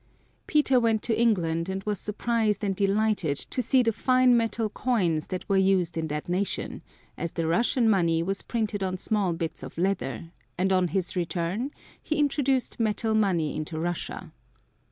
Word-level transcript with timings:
Peter 0.47 0.79
went 0.79 1.03
to 1.03 1.13
England 1.15 1.69
and 1.69 1.83
was 1.83 1.99
surprised 1.99 2.63
and 2.63 2.75
delighted 2.75 3.37
to 3.37 3.61
see 3.61 3.83
the 3.83 3.93
fine 3.93 4.35
metal 4.35 4.67
coins 4.67 5.27
that 5.27 5.47
were 5.47 5.55
used 5.57 5.95
in 5.95 6.07
that 6.07 6.27
nation, 6.27 6.81
as 7.19 7.33
the 7.33 7.45
Russian 7.45 7.87
money 7.87 8.23
was 8.23 8.41
printed 8.41 8.81
on 8.81 8.97
small 8.97 9.31
bits 9.33 9.61
of 9.61 9.77
leather, 9.77 10.31
and 10.57 10.73
on 10.73 10.87
his 10.87 11.15
return 11.15 11.69
he 12.01 12.17
introduced 12.17 12.79
metal 12.79 13.13
money 13.13 13.55
into 13.55 13.79
Russia. 13.79 14.31